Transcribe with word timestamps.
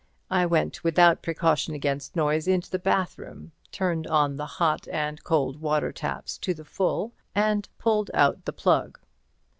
I 0.31 0.47
went 0.47 0.83
without 0.83 1.21
precaution 1.21 1.75
against 1.75 2.15
noise 2.15 2.47
into 2.47 2.71
the 2.71 2.79
bathroom, 2.79 3.51
turned 3.71 4.07
on 4.07 4.35
the 4.35 4.47
hot 4.57 4.87
and 4.87 5.23
cold 5.23 5.61
water 5.61 5.91
taps 5.91 6.39
to 6.39 6.55
the 6.55 6.65
full 6.65 7.13
and 7.35 7.69
pulled 7.77 8.09
out 8.11 8.45
the 8.45 8.53
plug. 8.53 8.97